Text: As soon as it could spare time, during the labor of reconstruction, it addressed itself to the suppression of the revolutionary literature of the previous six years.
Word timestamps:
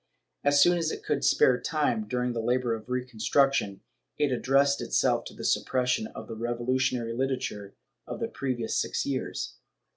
As 0.43 0.59
soon 0.59 0.79
as 0.79 0.89
it 0.91 1.03
could 1.03 1.23
spare 1.23 1.61
time, 1.61 2.07
during 2.07 2.33
the 2.33 2.41
labor 2.41 2.73
of 2.73 2.89
reconstruction, 2.89 3.81
it 4.17 4.31
addressed 4.31 4.81
itself 4.81 5.25
to 5.25 5.35
the 5.35 5.45
suppression 5.45 6.07
of 6.07 6.27
the 6.27 6.33
revolutionary 6.35 7.13
literature 7.13 7.75
of 8.07 8.19
the 8.19 8.27
previous 8.27 8.75
six 8.75 9.05
years. 9.05 9.57